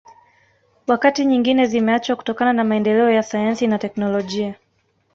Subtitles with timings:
[0.87, 4.55] Wakati nyingine zimeachwa kutokana na maendeleo ya sayansi na teknolojia